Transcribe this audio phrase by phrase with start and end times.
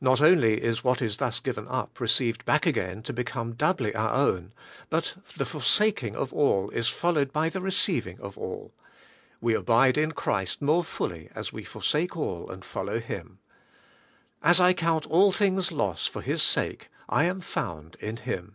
[0.00, 3.02] JSot only is what is thus given up 136 ABIDE IN CHRIST: received back again
[3.02, 4.52] to become doubly our own,
[4.88, 8.72] but the forsaking all is followed by the receiving all.
[9.40, 13.40] We abide in Christ more fully as we forsake all and follow Him.
[14.44, 18.54] As I count all things loss for His sake, I am found IN Him.